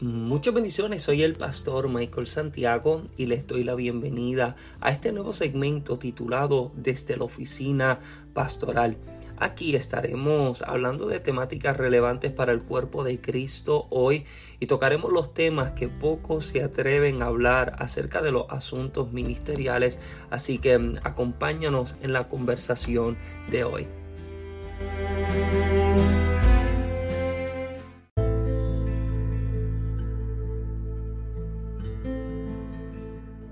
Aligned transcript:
Muchas 0.00 0.54
bendiciones, 0.54 1.02
soy 1.02 1.24
el 1.24 1.34
pastor 1.34 1.88
Michael 1.88 2.28
Santiago 2.28 3.08
y 3.16 3.26
les 3.26 3.48
doy 3.48 3.64
la 3.64 3.74
bienvenida 3.74 4.54
a 4.80 4.92
este 4.92 5.10
nuevo 5.10 5.34
segmento 5.34 5.98
titulado 5.98 6.70
Desde 6.76 7.16
la 7.16 7.24
oficina 7.24 7.98
pastoral. 8.32 8.96
Aquí 9.38 9.74
estaremos 9.74 10.62
hablando 10.62 11.08
de 11.08 11.18
temáticas 11.18 11.76
relevantes 11.76 12.30
para 12.30 12.52
el 12.52 12.62
cuerpo 12.62 13.02
de 13.02 13.20
Cristo 13.20 13.88
hoy 13.90 14.24
y 14.60 14.66
tocaremos 14.66 15.10
los 15.10 15.34
temas 15.34 15.72
que 15.72 15.88
pocos 15.88 16.46
se 16.46 16.62
atreven 16.62 17.20
a 17.20 17.26
hablar 17.26 17.74
acerca 17.80 18.22
de 18.22 18.30
los 18.30 18.44
asuntos 18.50 19.12
ministeriales, 19.12 19.98
así 20.30 20.58
que 20.58 20.74
acompáñanos 21.02 21.96
en 22.02 22.12
la 22.12 22.28
conversación 22.28 23.16
de 23.50 23.64
hoy. 23.64 23.88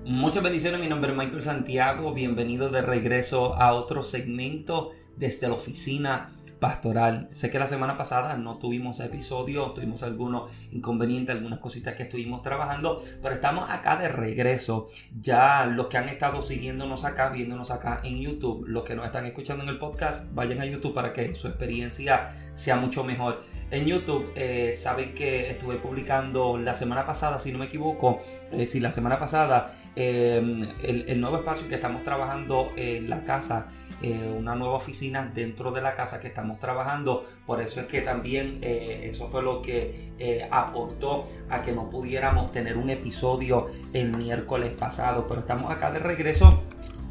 Muchas 0.07 0.41
bendiciones, 0.41 0.79
mi 0.79 0.87
nombre 0.87 1.11
es 1.11 1.17
Michael 1.17 1.41
Santiago, 1.41 2.13
bienvenido 2.13 2.69
de 2.69 2.81
regreso 2.81 3.55
a 3.55 3.73
otro 3.73 4.05
segmento 4.05 4.91
desde 5.17 5.49
la 5.49 5.55
oficina 5.55 6.29
pastoral. 6.61 7.27
Sé 7.33 7.49
que 7.49 7.59
la 7.59 7.67
semana 7.67 7.97
pasada 7.97 8.37
no 8.37 8.57
tuvimos 8.57 9.01
episodio, 9.01 9.71
tuvimos 9.71 10.03
algunos 10.03 10.49
inconvenientes, 10.71 11.35
algunas 11.35 11.59
cositas 11.59 11.95
que 11.95 12.03
estuvimos 12.03 12.41
trabajando, 12.41 13.01
pero 13.21 13.35
estamos 13.35 13.69
acá 13.69 13.97
de 13.97 14.07
regreso. 14.07 14.87
Ya 15.19 15.65
los 15.65 15.87
que 15.87 15.97
han 15.97 16.07
estado 16.07 16.41
siguiéndonos 16.41 17.03
acá, 17.03 17.29
viéndonos 17.29 17.69
acá 17.69 17.99
en 18.05 18.19
YouTube, 18.19 18.65
los 18.65 18.83
que 18.83 18.95
nos 18.95 19.05
están 19.05 19.25
escuchando 19.25 19.63
en 19.63 19.69
el 19.69 19.77
podcast, 19.77 20.33
vayan 20.33 20.61
a 20.61 20.65
YouTube 20.65 20.93
para 20.93 21.11
que 21.11 21.35
su 21.35 21.47
experiencia 21.47 22.31
sea 22.53 22.77
mucho 22.77 23.03
mejor. 23.03 23.43
En 23.69 23.85
YouTube 23.85 24.31
eh, 24.35 24.73
saben 24.75 25.13
que 25.13 25.51
estuve 25.51 25.75
publicando 25.75 26.57
la 26.57 26.73
semana 26.73 27.05
pasada, 27.05 27.39
si 27.39 27.51
no 27.51 27.59
me 27.59 27.65
equivoco, 27.65 28.19
eh, 28.51 28.65
si 28.65 28.79
la 28.79 28.91
semana 28.93 29.19
pasada, 29.19 29.73
el, 29.97 31.05
el 31.07 31.21
nuevo 31.21 31.37
espacio 31.37 31.67
que 31.67 31.75
estamos 31.75 32.03
trabajando 32.03 32.71
en 32.75 33.09
la 33.09 33.23
casa 33.23 33.67
eh, 34.03 34.31
una 34.37 34.53
nueva 34.53 34.75
oficina 34.75 35.31
dentro 35.33 35.71
de 35.71 35.81
la 35.81 35.95
casa 35.95 36.19
que 36.19 36.27
estamos 36.27 36.59
trabajando. 36.59 37.25
Por 37.47 37.61
eso 37.61 37.79
es 37.79 37.87
que 37.87 38.01
también 38.01 38.59
eh, 38.61 39.09
eso 39.11 39.27
fue 39.27 39.41
lo 39.41 39.61
que 39.61 40.11
eh, 40.19 40.47
aportó 40.51 41.27
a 41.49 41.63
que 41.63 41.71
no 41.71 41.89
pudiéramos 41.89 42.51
tener 42.51 42.77
un 42.77 42.91
episodio 42.91 43.67
el 43.93 44.15
miércoles 44.15 44.71
pasado. 44.77 45.27
Pero 45.27 45.41
estamos 45.41 45.71
acá 45.71 45.91
de 45.91 45.99
regreso. 45.99 46.63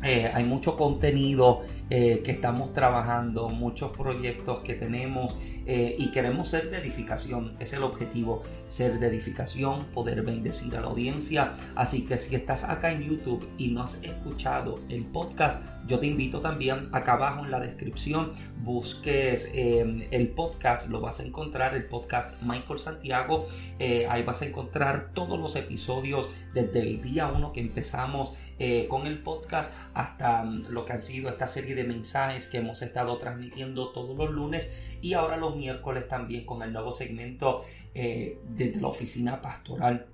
hay 0.02 0.44
mucho 0.44 0.76
contenido 0.76 1.62
que 1.88 2.30
estamos 2.30 2.72
trabajando, 2.72 3.48
muchos 3.48 3.92
proyectos 3.96 4.60
que 4.60 4.74
tenemos 4.74 5.36
y 5.66 6.10
queremos 6.10 6.48
ser 6.48 6.70
de 6.70 6.78
edificación. 6.78 7.56
Es 7.60 7.72
el 7.72 7.82
objetivo, 7.82 8.42
ser 8.68 8.98
de 8.98 9.06
edificación, 9.06 9.84
poder 9.94 10.22
bendecir 10.22 10.76
a 10.76 10.80
la 10.80 10.88
audiencia. 10.88 11.52
Así 11.74 12.04
que 12.04 12.18
si 12.18 12.34
estás 12.34 12.64
acá 12.64 12.92
en 12.92 13.02
YouTube 13.02 13.46
y 13.58 13.68
no 13.68 13.82
has 13.82 14.02
escuchado 14.02 14.80
el 14.88 15.04
podcast, 15.04 15.62
yo 15.86 16.00
te 16.00 16.06
invito 16.06 16.40
también 16.40 16.88
acá 16.90 17.12
abajo 17.12 17.44
en 17.44 17.52
la 17.52 17.60
descripción, 17.60 18.32
busques 18.58 19.48
em, 19.54 20.08
el 20.10 20.28
podcast, 20.28 20.88
lo 20.88 21.00
vas 21.00 21.20
a 21.20 21.22
encontrar, 21.22 21.76
el 21.76 21.84
podcast 21.84 22.34
Michael 22.42 22.80
Santiago. 22.80 23.46
Eh, 23.78 24.06
ahí 24.10 24.24
vas 24.24 24.42
a 24.42 24.46
encontrar 24.46 25.12
todos 25.14 25.38
los 25.38 25.54
episodios 25.54 26.28
desde 26.54 26.80
el 26.80 27.02
día 27.02 27.28
1 27.28 27.52
que 27.52 27.60
empezamos 27.60 28.34
eh, 28.58 28.86
con 28.88 29.06
el 29.06 29.22
podcast 29.22 29.72
hasta 29.94 30.42
mm, 30.42 30.66
lo 30.70 30.84
que 30.84 30.94
han 30.94 31.00
sido 31.00 31.28
esta 31.28 31.46
serie 31.46 31.75
de 31.76 31.84
mensajes 31.84 32.48
que 32.48 32.58
hemos 32.58 32.82
estado 32.82 33.16
transmitiendo 33.18 33.92
todos 33.92 34.16
los 34.16 34.30
lunes 34.30 34.96
y 35.00 35.12
ahora 35.12 35.36
los 35.36 35.54
miércoles 35.54 36.08
también 36.08 36.44
con 36.44 36.62
el 36.62 36.72
nuevo 36.72 36.90
segmento 36.90 37.62
eh, 37.94 38.38
desde 38.48 38.80
la 38.80 38.88
oficina 38.88 39.40
pastoral, 39.40 40.06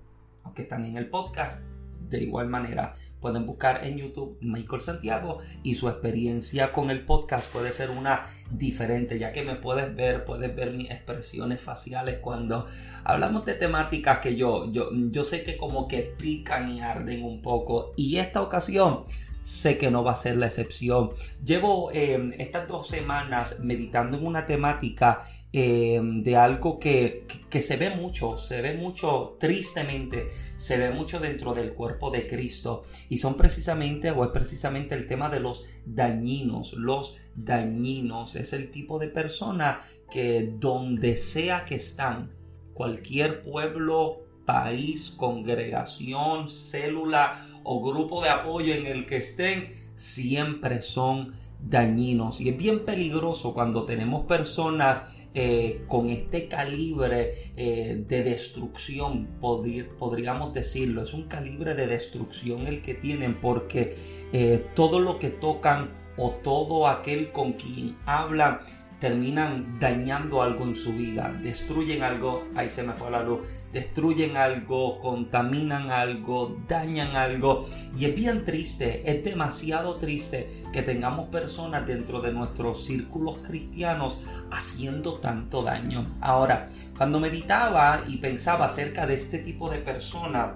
que 0.54 0.62
están 0.62 0.84
en 0.84 0.98
el 0.98 1.08
podcast 1.08 1.62
de 2.10 2.22
igual 2.22 2.48
manera, 2.48 2.92
pueden 3.20 3.46
buscar 3.46 3.84
en 3.84 3.96
YouTube 3.96 4.36
Michael 4.40 4.82
Santiago 4.82 5.38
y 5.62 5.74
su 5.76 5.88
experiencia 5.88 6.72
con 6.72 6.90
el 6.90 7.04
podcast 7.04 7.50
puede 7.50 7.72
ser 7.72 7.90
una 7.90 8.26
diferente, 8.50 9.18
ya 9.18 9.32
que 9.32 9.42
me 9.42 9.54
puedes 9.56 9.94
ver, 9.96 10.24
puedes 10.24 10.54
ver 10.54 10.72
mis 10.72 10.90
expresiones 10.90 11.60
faciales 11.60 12.18
cuando 12.18 12.66
hablamos 13.04 13.44
de 13.46 13.54
temáticas 13.54 14.18
que 14.18 14.36
yo, 14.36 14.70
yo, 14.70 14.90
yo 14.92 15.24
sé 15.24 15.42
que 15.42 15.56
como 15.56 15.88
que 15.88 16.14
pican 16.18 16.70
y 16.70 16.80
arden 16.80 17.24
un 17.24 17.40
poco. 17.40 17.92
Y 17.96 18.18
esta 18.18 18.42
ocasión 18.42 19.04
sé 19.42 19.76
que 19.76 19.90
no 19.90 20.04
va 20.04 20.12
a 20.12 20.16
ser 20.16 20.36
la 20.36 20.46
excepción. 20.46 21.10
Llevo 21.44 21.90
eh, 21.92 22.34
estas 22.38 22.68
dos 22.68 22.88
semanas 22.88 23.58
meditando 23.60 24.16
en 24.16 24.26
una 24.26 24.46
temática 24.46 25.26
eh, 25.52 26.00
de 26.02 26.36
algo 26.36 26.78
que, 26.78 27.26
que, 27.50 27.60
se 27.60 27.76
ve 27.76 27.90
mucho, 27.90 28.38
se 28.38 28.62
ve 28.62 28.74
mucho, 28.74 29.36
tristemente, 29.38 30.28
se 30.56 30.78
ve 30.78 30.90
mucho 30.90 31.20
dentro 31.20 31.52
del 31.52 31.74
cuerpo 31.74 32.10
de 32.10 32.26
Cristo. 32.26 32.84
Y 33.08 33.18
son 33.18 33.36
precisamente, 33.36 34.10
o 34.10 34.24
es 34.24 34.30
precisamente 34.30 34.94
el 34.94 35.06
tema 35.06 35.28
de 35.28 35.40
los 35.40 35.66
dañinos, 35.84 36.72
los 36.74 37.18
dañinos. 37.34 38.36
Es 38.36 38.52
el 38.52 38.70
tipo 38.70 38.98
de 38.98 39.08
persona 39.08 39.80
que 40.10 40.54
donde 40.58 41.16
sea 41.16 41.64
que 41.64 41.74
están, 41.74 42.30
cualquier 42.72 43.42
pueblo, 43.42 44.22
país, 44.46 45.10
congregación, 45.16 46.48
célula 46.48 47.46
o 47.64 47.80
grupo 47.80 48.22
de 48.22 48.30
apoyo 48.30 48.74
en 48.74 48.86
el 48.86 49.06
que 49.06 49.16
estén, 49.16 49.90
siempre 49.94 50.82
son 50.82 51.34
dañinos. 51.60 52.40
Y 52.40 52.48
es 52.48 52.56
bien 52.56 52.84
peligroso 52.84 53.54
cuando 53.54 53.84
tenemos 53.84 54.24
personas 54.24 55.04
eh, 55.34 55.84
con 55.88 56.10
este 56.10 56.46
calibre 56.46 57.52
eh, 57.56 58.04
de 58.06 58.22
destrucción, 58.22 59.28
podríamos 59.40 60.52
decirlo. 60.52 61.02
Es 61.02 61.14
un 61.14 61.24
calibre 61.24 61.74
de 61.74 61.86
destrucción 61.86 62.66
el 62.66 62.82
que 62.82 62.94
tienen 62.94 63.40
porque 63.40 63.96
eh, 64.32 64.66
todo 64.74 65.00
lo 65.00 65.18
que 65.18 65.30
tocan 65.30 65.90
o 66.18 66.32
todo 66.32 66.86
aquel 66.86 67.32
con 67.32 67.54
quien 67.54 67.96
hablan 68.04 68.60
terminan 69.02 69.80
dañando 69.80 70.42
algo 70.42 70.62
en 70.62 70.76
su 70.76 70.92
vida, 70.92 71.36
destruyen 71.42 72.04
algo, 72.04 72.46
ahí 72.54 72.70
se 72.70 72.84
me 72.84 72.92
fue 72.92 73.10
la 73.10 73.20
luz, 73.20 73.40
destruyen 73.72 74.36
algo, 74.36 75.00
contaminan 75.00 75.90
algo, 75.90 76.56
dañan 76.68 77.16
algo. 77.16 77.66
Y 77.98 78.04
es 78.04 78.14
bien 78.14 78.44
triste, 78.44 79.02
es 79.04 79.24
demasiado 79.24 79.96
triste 79.96 80.62
que 80.72 80.82
tengamos 80.82 81.30
personas 81.30 81.84
dentro 81.84 82.20
de 82.20 82.32
nuestros 82.32 82.84
círculos 82.84 83.38
cristianos 83.38 84.18
haciendo 84.52 85.14
tanto 85.14 85.64
daño. 85.64 86.06
Ahora, 86.20 86.68
cuando 86.96 87.18
meditaba 87.18 88.04
y 88.06 88.18
pensaba 88.18 88.66
acerca 88.66 89.04
de 89.04 89.14
este 89.14 89.40
tipo 89.40 89.68
de 89.68 89.78
personas, 89.78 90.52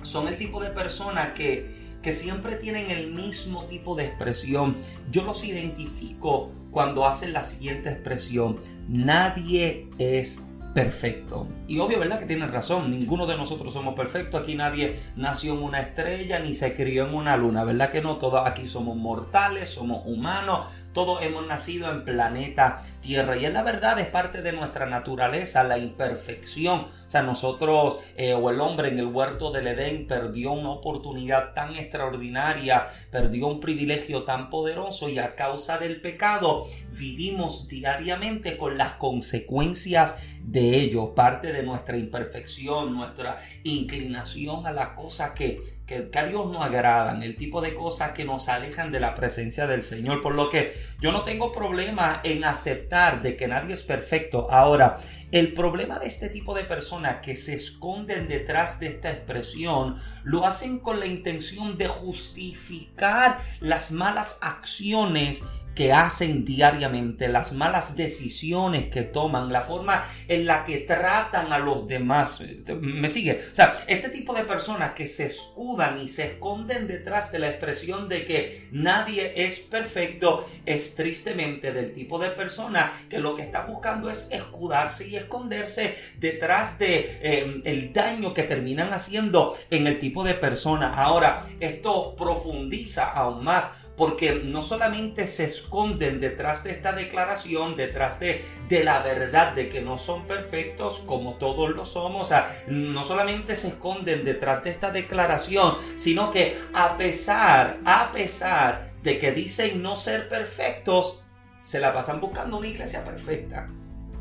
son 0.00 0.26
el 0.28 0.38
tipo 0.38 0.58
de 0.62 0.70
personas 0.70 1.34
que 1.34 1.79
que 2.02 2.12
siempre 2.12 2.56
tienen 2.56 2.90
el 2.90 3.12
mismo 3.12 3.64
tipo 3.64 3.94
de 3.94 4.06
expresión. 4.06 4.76
Yo 5.10 5.22
los 5.24 5.44
identifico 5.44 6.50
cuando 6.70 7.06
hacen 7.06 7.32
la 7.32 7.42
siguiente 7.42 7.90
expresión. 7.90 8.58
Nadie 8.88 9.88
es 9.98 10.40
perfecto. 10.74 11.46
Y 11.66 11.78
obvio, 11.78 11.98
¿verdad? 11.98 12.20
Que 12.20 12.26
tienen 12.26 12.52
razón. 12.52 12.90
Ninguno 12.90 13.26
de 13.26 13.36
nosotros 13.36 13.72
somos 13.72 13.94
perfectos. 13.94 14.42
Aquí 14.42 14.54
nadie 14.54 14.98
nació 15.16 15.54
en 15.54 15.62
una 15.62 15.80
estrella 15.80 16.38
ni 16.38 16.54
se 16.54 16.74
crió 16.74 17.06
en 17.06 17.14
una 17.14 17.36
luna. 17.36 17.64
¿Verdad 17.64 17.90
que 17.90 18.00
no? 18.00 18.16
Todos 18.16 18.46
aquí 18.46 18.68
somos 18.68 18.96
mortales, 18.96 19.68
somos 19.70 20.02
humanos. 20.06 20.66
Todos 20.92 21.22
hemos 21.22 21.46
nacido 21.46 21.90
en 21.90 22.04
planeta 22.04 22.82
Tierra. 23.00 23.36
Y 23.36 23.44
es 23.44 23.52
la 23.52 23.62
verdad, 23.62 23.98
es 23.98 24.08
parte 24.08 24.42
de 24.42 24.52
nuestra 24.52 24.86
naturaleza, 24.86 25.62
la 25.62 25.78
imperfección. 25.78 26.80
O 26.80 27.10
sea, 27.10 27.22
nosotros 27.22 27.98
eh, 28.16 28.34
o 28.34 28.50
el 28.50 28.60
hombre 28.60 28.88
en 28.88 28.98
el 28.98 29.06
huerto 29.06 29.52
del 29.52 29.68
Edén 29.68 30.06
perdió 30.06 30.52
una 30.52 30.70
oportunidad 30.70 31.54
tan 31.54 31.76
extraordinaria, 31.76 32.86
perdió 33.10 33.46
un 33.46 33.60
privilegio 33.60 34.24
tan 34.24 34.50
poderoso 34.50 35.08
y 35.08 35.18
a 35.18 35.34
causa 35.34 35.78
del 35.78 36.00
pecado 36.00 36.66
vivimos 36.92 37.68
diariamente 37.68 38.56
con 38.56 38.76
las 38.76 38.94
consecuencias 38.94 40.16
de 40.42 40.78
ello, 40.78 41.14
parte 41.14 41.52
de 41.52 41.62
nuestra 41.62 41.96
imperfección, 41.96 42.94
nuestra 42.94 43.40
inclinación 43.62 44.66
a 44.66 44.72
las 44.72 44.88
cosas 44.90 45.30
que, 45.30 45.60
que, 45.86 46.08
a 46.18 46.24
Dios 46.24 46.50
no 46.50 46.62
agradan, 46.62 47.22
el 47.22 47.36
tipo 47.36 47.60
de 47.60 47.74
cosas 47.74 48.12
que 48.12 48.24
nos 48.24 48.48
alejan 48.48 48.90
de 48.90 49.00
la 49.00 49.14
presencia 49.14 49.66
del 49.66 49.82
Señor. 49.82 50.22
Por 50.22 50.34
lo 50.34 50.50
que 50.50 50.74
yo 51.00 51.12
no 51.12 51.24
tengo 51.24 51.52
problema 51.52 52.20
en 52.24 52.44
aceptar 52.44 53.22
de 53.22 53.36
que 53.36 53.48
nadie 53.48 53.74
es 53.74 53.82
perfecto. 53.82 54.48
Ahora, 54.50 54.98
el 55.30 55.52
problema 55.52 55.98
de 55.98 56.06
este 56.06 56.28
tipo 56.28 56.54
de 56.54 56.64
personas 56.64 57.16
que 57.22 57.36
se 57.36 57.54
esconden 57.54 58.28
detrás 58.28 58.80
de 58.80 58.88
esta 58.88 59.10
expresión 59.10 59.96
lo 60.24 60.46
hacen 60.46 60.78
con 60.78 60.98
la 60.98 61.06
intención 61.06 61.76
de 61.76 61.86
justificar 61.86 63.38
las 63.60 63.92
malas 63.92 64.38
acciones 64.40 65.42
que 65.74 65.92
hacen 65.92 66.44
diariamente, 66.44 67.28
las 67.28 67.52
malas 67.52 67.96
decisiones 67.96 68.88
que 68.88 69.02
toman, 69.02 69.52
la 69.52 69.62
forma 69.62 70.04
en 70.28 70.44
la 70.44 70.64
que 70.64 70.78
tratan 70.78 71.52
a 71.52 71.58
los 71.58 71.86
demás. 71.86 72.42
¿Me 72.80 73.08
sigue? 73.08 73.40
O 73.50 73.54
sea, 73.54 73.84
este 73.86 74.08
tipo 74.08 74.34
de 74.34 74.44
personas 74.44 74.92
que 74.92 75.06
se 75.06 75.26
escudan 75.26 76.00
y 76.00 76.08
se 76.08 76.24
esconden 76.24 76.86
detrás 76.86 77.32
de 77.32 77.38
la 77.38 77.48
expresión 77.48 78.08
de 78.08 78.24
que 78.24 78.68
nadie 78.72 79.32
es 79.36 79.60
perfecto 79.60 80.46
es 80.66 80.94
tristemente 80.94 81.72
del 81.72 81.92
tipo 81.92 82.18
de 82.18 82.30
persona 82.30 82.92
que 83.08 83.18
lo 83.18 83.34
que 83.34 83.42
está 83.42 83.64
buscando 83.64 84.10
es 84.10 84.28
escudarse 84.30 85.08
y 85.08 85.16
esconderse 85.16 85.96
detrás 86.18 86.78
de 86.78 87.62
el 87.64 87.92
daño 87.92 88.34
que 88.34 88.42
terminan 88.42 88.92
haciendo 88.92 89.56
en 89.70 89.86
el 89.86 89.98
tipo 89.98 90.24
de 90.24 90.34
persona. 90.34 90.94
Ahora, 90.94 91.46
esto 91.60 92.14
profundiza 92.16 93.10
aún 93.10 93.44
más 93.44 93.70
porque 94.00 94.40
no 94.42 94.62
solamente 94.62 95.26
se 95.26 95.44
esconden 95.44 96.20
detrás 96.20 96.64
de 96.64 96.70
esta 96.70 96.94
declaración, 96.94 97.76
detrás 97.76 98.18
de, 98.18 98.42
de 98.66 98.82
la 98.82 99.00
verdad 99.00 99.52
de 99.52 99.68
que 99.68 99.82
no 99.82 99.98
son 99.98 100.26
perfectos 100.26 101.02
como 101.04 101.34
todos 101.34 101.68
lo 101.68 101.84
somos, 101.84 102.22
o 102.22 102.24
sea, 102.24 102.64
no 102.66 103.04
solamente 103.04 103.56
se 103.56 103.68
esconden 103.68 104.24
detrás 104.24 104.64
de 104.64 104.70
esta 104.70 104.90
declaración, 104.90 105.76
sino 105.98 106.30
que 106.30 106.58
a 106.72 106.96
pesar, 106.96 107.76
a 107.84 108.10
pesar 108.10 108.90
de 109.02 109.18
que 109.18 109.32
dicen 109.32 109.82
no 109.82 109.96
ser 109.96 110.30
perfectos, 110.30 111.22
se 111.60 111.78
la 111.78 111.92
pasan 111.92 112.22
buscando 112.22 112.56
una 112.56 112.68
iglesia 112.68 113.04
perfecta. 113.04 113.68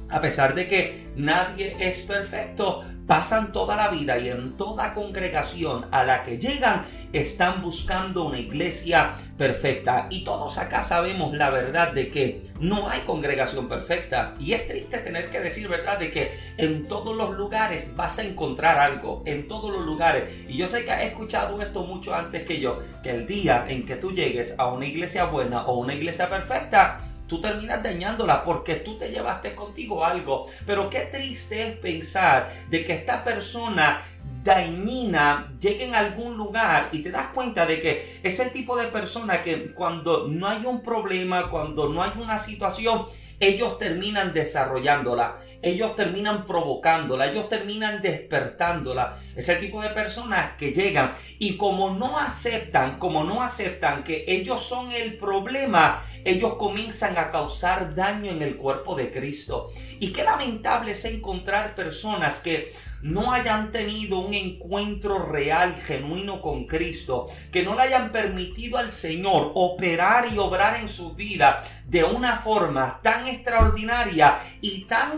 A 0.09 0.21
pesar 0.21 0.55
de 0.55 0.67
que 0.67 1.11
nadie 1.15 1.75
es 1.79 1.99
perfecto, 1.99 2.83
pasan 3.09 3.51
toda 3.51 3.75
la 3.75 3.89
vida 3.89 4.19
y 4.19 4.29
en 4.29 4.53
toda 4.53 4.93
congregación 4.93 5.87
a 5.89 6.03
la 6.03 6.21
que 6.21 6.37
llegan 6.37 6.85
están 7.11 7.63
buscando 7.63 8.25
una 8.25 8.37
iglesia 8.37 9.13
perfecta. 9.35 10.05
Y 10.11 10.23
todos 10.23 10.59
acá 10.59 10.81
sabemos 10.81 11.35
la 11.35 11.49
verdad 11.49 11.91
de 11.91 12.11
que 12.11 12.43
no 12.59 12.87
hay 12.87 13.01
congregación 13.01 13.67
perfecta. 13.67 14.35
Y 14.39 14.53
es 14.53 14.67
triste 14.67 14.99
tener 14.99 15.31
que 15.31 15.39
decir 15.39 15.67
verdad 15.67 15.97
de 15.97 16.11
que 16.11 16.31
en 16.57 16.87
todos 16.87 17.17
los 17.17 17.31
lugares 17.31 17.95
vas 17.95 18.19
a 18.19 18.23
encontrar 18.23 18.77
algo. 18.77 19.23
En 19.25 19.47
todos 19.47 19.71
los 19.71 19.83
lugares. 19.83 20.25
Y 20.47 20.57
yo 20.57 20.67
sé 20.67 20.85
que 20.85 20.91
has 20.91 21.03
escuchado 21.03 21.59
esto 21.63 21.83
mucho 21.83 22.13
antes 22.13 22.43
que 22.43 22.59
yo. 22.59 22.77
Que 23.01 23.09
el 23.09 23.25
día 23.25 23.65
en 23.67 23.87
que 23.87 23.95
tú 23.95 24.11
llegues 24.11 24.53
a 24.59 24.67
una 24.67 24.85
iglesia 24.85 25.25
buena 25.25 25.65
o 25.65 25.79
una 25.79 25.95
iglesia 25.95 26.29
perfecta, 26.29 26.99
tú 27.29 27.39
terminas 27.39 27.81
dañándola 27.81 28.43
porque 28.43 28.75
tú 28.75 28.97
te 28.97 29.09
llevaste 29.09 29.55
contigo 29.55 30.03
algo. 30.03 30.47
Pero 30.65 30.89
qué 30.89 31.01
triste 31.01 31.69
es 31.69 31.77
pensar 31.77 32.51
de 32.69 32.83
que 32.85 32.93
esta 32.93 33.23
persona 33.23 34.01
dañina 34.43 35.53
llegue 35.59 35.85
en 35.85 35.95
algún 35.95 36.35
lugar 36.35 36.89
y 36.91 37.03
te 37.03 37.11
das 37.11 37.27
cuenta 37.27 37.65
de 37.65 37.79
que 37.81 38.19
es 38.23 38.39
el 38.39 38.51
tipo 38.51 38.75
de 38.75 38.87
persona 38.87 39.43
que 39.43 39.71
cuando 39.73 40.27
no 40.27 40.47
hay 40.47 40.65
un 40.65 40.81
problema, 40.81 41.49
cuando 41.49 41.87
no 41.89 42.01
hay 42.01 42.11
una 42.17 42.39
situación, 42.39 43.05
ellos 43.39 43.77
terminan 43.77 44.33
desarrollándola, 44.33 45.37
ellos 45.61 45.95
terminan 45.95 46.45
provocándola, 46.45 47.29
ellos 47.31 47.49
terminan 47.49 48.01
despertándola. 48.01 49.17
Es 49.35 49.49
el 49.49 49.59
tipo 49.59 49.81
de 49.81 49.89
personas 49.89 50.55
que 50.57 50.71
llegan 50.71 51.13
y 51.37 51.57
como 51.57 51.93
no 51.93 52.17
aceptan, 52.17 52.97
como 52.97 53.23
no 53.23 53.41
aceptan 53.41 54.03
que 54.03 54.25
ellos 54.27 54.63
son 54.63 54.91
el 54.91 55.17
problema, 55.17 56.03
ellos 56.23 56.55
comienzan 56.55 57.17
a 57.17 57.31
causar 57.31 57.95
daño 57.95 58.31
en 58.31 58.41
el 58.41 58.55
cuerpo 58.55 58.95
de 58.95 59.11
Cristo. 59.11 59.71
Y 59.99 60.11
qué 60.11 60.23
lamentable 60.23 60.91
es 60.91 61.05
encontrar 61.05 61.75
personas 61.75 62.39
que 62.39 62.71
no 63.01 63.31
hayan 63.31 63.71
tenido 63.71 64.19
un 64.19 64.33
encuentro 64.33 65.25
real, 65.25 65.75
genuino 65.81 66.41
con 66.41 66.65
Cristo, 66.65 67.27
que 67.51 67.63
no 67.63 67.75
le 67.75 67.83
hayan 67.83 68.11
permitido 68.11 68.77
al 68.77 68.91
Señor 68.91 69.51
operar 69.55 70.27
y 70.33 70.37
obrar 70.37 70.79
en 70.79 70.89
su 70.89 71.13
vida 71.13 71.63
de 71.87 72.03
una 72.03 72.37
forma 72.37 72.99
tan 73.01 73.25
extraordinaria 73.27 74.39
y 74.61 74.81
tan 74.81 75.17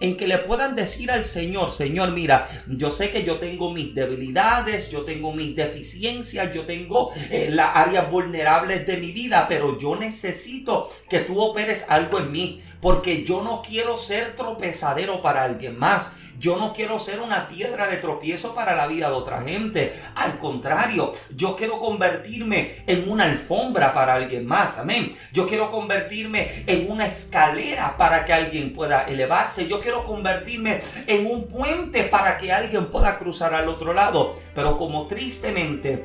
en 0.00 0.16
que 0.16 0.26
le 0.26 0.38
puedan 0.38 0.74
decir 0.74 1.10
al 1.10 1.24
Señor, 1.24 1.72
Señor, 1.72 2.12
mira, 2.12 2.48
yo 2.66 2.90
sé 2.90 3.10
que 3.10 3.24
yo 3.24 3.38
tengo 3.38 3.72
mis 3.72 3.94
debilidades, 3.94 4.90
yo 4.90 5.02
tengo 5.02 5.32
mis 5.32 5.54
deficiencias, 5.54 6.52
yo 6.52 6.64
tengo 6.64 7.12
eh, 7.30 7.48
las 7.50 7.70
áreas 7.74 8.10
vulnerables 8.10 8.86
de 8.86 8.96
mi 8.96 9.12
vida, 9.12 9.46
pero 9.48 9.78
yo 9.78 9.96
necesito 9.96 10.90
que 11.08 11.20
tú 11.20 11.40
operes 11.40 11.84
algo 11.88 12.18
en 12.18 12.32
mí 12.32 12.62
porque 12.80 13.24
yo 13.24 13.42
no 13.42 13.62
quiero 13.62 13.96
ser 13.96 14.34
tropezadero 14.34 15.20
para 15.22 15.44
alguien 15.44 15.78
más. 15.78 16.08
Yo 16.38 16.56
no 16.56 16.72
quiero 16.72 17.00
ser 17.00 17.20
una 17.20 17.48
piedra 17.48 17.88
de 17.88 17.96
tropiezo 17.96 18.54
para 18.54 18.76
la 18.76 18.86
vida 18.86 19.08
de 19.08 19.16
otra 19.16 19.42
gente. 19.42 20.00
Al 20.14 20.38
contrario, 20.38 21.12
yo 21.34 21.56
quiero 21.56 21.80
convertirme 21.80 22.84
en 22.86 23.10
una 23.10 23.24
alfombra 23.24 23.92
para 23.92 24.14
alguien 24.14 24.46
más. 24.46 24.78
Amén. 24.78 25.16
Yo 25.32 25.48
quiero 25.48 25.72
convertirme 25.72 26.62
en 26.66 26.88
una 26.90 27.06
escalera 27.06 27.96
para 27.96 28.24
que 28.24 28.32
alguien 28.32 28.72
pueda 28.72 29.02
elevarse. 29.04 29.66
Yo 29.66 29.80
quiero 29.80 30.04
convertirme 30.04 30.80
en 31.08 31.26
un 31.26 31.48
puente 31.48 32.04
para 32.04 32.38
que 32.38 32.52
alguien 32.52 32.86
pueda 32.86 33.18
cruzar 33.18 33.52
al 33.52 33.68
otro 33.68 33.92
lado. 33.92 34.36
Pero 34.54 34.76
como 34.76 35.08
tristemente 35.08 36.04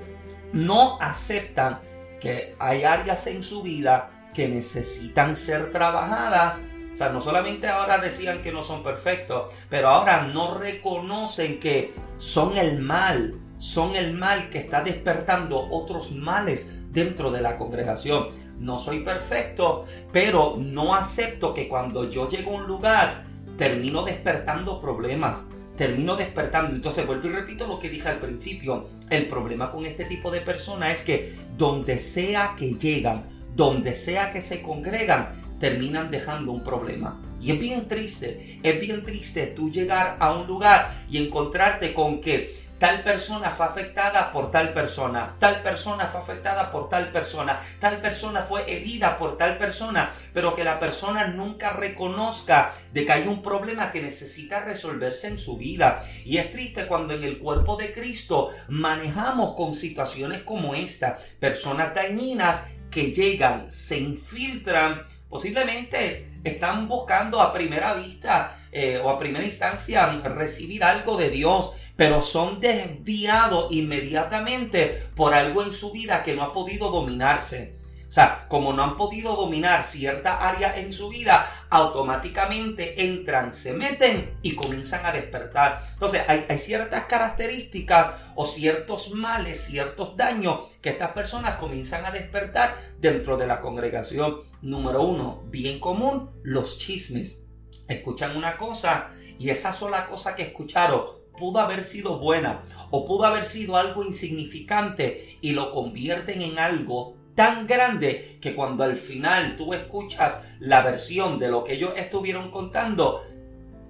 no 0.51 0.99
aceptan 0.99 1.79
que 2.19 2.55
hay 2.57 2.85
áreas 2.85 3.27
en 3.27 3.43
su 3.43 3.61
vida 3.61 4.12
que 4.33 4.47
necesitan 4.47 5.35
ser 5.35 5.71
trabajadas. 5.71 6.59
O 6.93 6.95
sea, 6.95 7.09
no 7.09 7.21
solamente 7.21 7.67
ahora 7.67 7.97
decían 7.97 8.41
que 8.41 8.51
no 8.51 8.63
son 8.63 8.83
perfectos, 8.83 9.51
pero 9.69 9.89
ahora 9.89 10.27
no 10.27 10.55
reconocen 10.55 11.59
que 11.59 11.93
son 12.17 12.57
el 12.57 12.79
mal, 12.79 13.35
son 13.57 13.95
el 13.95 14.13
mal 14.13 14.49
que 14.49 14.59
está 14.59 14.83
despertando 14.83 15.67
otros 15.71 16.11
males 16.11 16.71
dentro 16.91 17.31
de 17.31 17.41
la 17.41 17.57
congregación. 17.57 18.29
No 18.59 18.79
soy 18.79 18.99
perfecto, 18.99 19.85
pero 20.11 20.55
no 20.59 20.93
acepto 20.93 21.53
que 21.53 21.67
cuando 21.67 22.09
yo 22.09 22.29
llego 22.29 22.51
a 22.51 22.61
un 22.61 22.67
lugar 22.67 23.23
termino 23.57 24.03
despertando 24.03 24.79
problemas, 24.79 25.45
termino 25.75 26.15
despertando. 26.15 26.75
Entonces 26.75 27.05
vuelvo 27.05 27.27
y 27.27 27.31
repito 27.31 27.67
lo 27.67 27.79
que 27.79 27.89
dije 27.89 28.09
al 28.09 28.19
principio. 28.19 28.87
El 29.09 29.27
problema 29.27 29.71
con 29.71 29.85
este 29.85 30.05
tipo 30.05 30.31
de 30.31 30.41
personas 30.41 30.99
es 30.99 31.03
que 31.03 31.35
donde 31.57 31.99
sea 31.99 32.55
que 32.57 32.75
llegan, 32.75 33.25
donde 33.55 33.95
sea 33.95 34.31
que 34.31 34.41
se 34.41 34.61
congregan, 34.61 35.29
terminan 35.59 36.11
dejando 36.11 36.51
un 36.51 36.63
problema. 36.63 37.21
Y 37.39 37.51
es 37.51 37.59
bien 37.59 37.87
triste, 37.87 38.59
es 38.63 38.79
bien 38.79 39.03
triste 39.03 39.47
tú 39.47 39.69
llegar 39.69 40.17
a 40.19 40.33
un 40.33 40.47
lugar 40.47 41.05
y 41.09 41.17
encontrarte 41.17 41.93
con 41.93 42.21
que 42.21 42.63
tal 42.83 43.01
persona 43.01 43.49
fue 43.51 43.65
afectada 43.65 44.31
por 44.33 44.51
tal 44.51 44.73
persona, 44.73 45.35
tal 45.39 45.61
persona 45.61 46.07
fue 46.07 46.19
afectada 46.19 46.69
por 46.69 46.89
tal 46.89 47.13
persona, 47.13 47.61
tal 47.79 48.01
persona 48.01 48.41
fue 48.41 48.69
herida 48.69 49.17
por 49.17 49.37
tal 49.37 49.57
persona, 49.57 50.11
pero 50.33 50.53
que 50.53 50.65
la 50.65 50.81
persona 50.81 51.27
nunca 51.27 51.71
reconozca 51.71 52.73
de 52.91 53.05
que 53.05 53.11
hay 53.13 53.27
un 53.27 53.41
problema 53.41 53.89
que 53.89 54.01
necesita 54.01 54.65
resolverse 54.65 55.27
en 55.27 55.39
su 55.39 55.55
vida. 55.55 56.03
Y 56.25 56.39
es 56.39 56.51
triste 56.51 56.87
cuando 56.87 57.13
en 57.13 57.23
el 57.23 57.39
cuerpo 57.39 57.77
de 57.77 57.93
Cristo 57.93 58.49
manejamos 58.67 59.55
con 59.55 59.73
situaciones 59.73 60.43
como 60.43 60.75
esta, 60.75 61.17
personas 61.39 61.95
dañinas 61.95 62.63
que 62.93 63.11
llegan, 63.11 63.71
se 63.71 63.97
infiltran, 63.97 65.03
posiblemente 65.29 66.39
están 66.43 66.87
buscando 66.87 67.41
a 67.41 67.51
primera 67.51 67.93
vista 67.93 68.59
eh, 68.71 68.99
o 69.03 69.09
a 69.09 69.19
primera 69.19 69.43
instancia 69.43 70.07
recibir 70.23 70.83
algo 70.83 71.17
de 71.17 71.29
Dios, 71.29 71.71
pero 71.95 72.21
son 72.21 72.59
desviados 72.59 73.71
inmediatamente 73.71 75.03
por 75.15 75.33
algo 75.33 75.63
en 75.63 75.73
su 75.73 75.91
vida 75.91 76.23
que 76.23 76.35
no 76.35 76.43
ha 76.43 76.53
podido 76.53 76.91
dominarse. 76.91 77.82
O 78.13 78.15
sea, 78.15 78.45
como 78.47 78.73
no 78.73 78.83
han 78.83 78.95
podido 78.95 79.35
dominar 79.35 79.83
cierta 79.83 80.47
área 80.47 80.77
en 80.77 80.93
su 80.93 81.09
vida, 81.09 81.65
automáticamente 81.71 83.05
entran, 83.05 83.55
se 83.55 83.73
meten 83.73 84.37
y 84.43 84.53
comienzan 84.53 85.03
a 85.03 85.11
despertar. 85.11 85.81
Entonces, 85.93 86.21
hay, 86.27 86.45
hay, 86.47 86.59
ciertas 86.59 87.05
características 87.05 88.11
o 88.35 88.45
ciertos 88.45 89.15
males, 89.15 89.63
ciertos 89.63 90.15
daños 90.15 90.59
que 90.79 90.91
estas 90.91 91.09
personas 91.13 91.55
comienzan 91.55 92.05
a 92.05 92.11
despertar 92.11 92.77
dentro 92.99 93.35
de 93.35 93.47
la 93.47 93.59
congregación. 93.59 94.41
Número 94.61 95.01
uno, 95.01 95.41
bien 95.47 95.79
común, 95.79 96.29
los 96.43 96.77
chismes. 96.77 97.41
Escuchan 97.87 98.37
una 98.37 98.57
cosa 98.57 99.07
y 99.39 99.49
esa 99.49 99.73
sola 99.73 100.05
cosa 100.05 100.35
que 100.35 100.43
escucharon 100.43 101.23
pudo 101.35 101.57
haber 101.61 101.83
sido 101.83 102.19
buena 102.19 102.61
o 102.91 103.07
pudo 103.07 103.25
haber 103.25 103.45
sido 103.45 103.75
algo 103.75 104.03
insignificante 104.03 105.39
y 105.41 105.53
lo 105.53 105.71
convierten 105.71 106.43
en 106.43 106.59
algo 106.59 107.22
tan 107.35 107.67
grande 107.67 108.37
que 108.41 108.55
cuando 108.55 108.83
al 108.83 108.95
final 108.95 109.55
tú 109.55 109.73
escuchas 109.73 110.41
la 110.59 110.81
versión 110.81 111.39
de 111.39 111.49
lo 111.49 111.63
que 111.63 111.73
ellos 111.73 111.93
estuvieron 111.95 112.51
contando, 112.51 113.21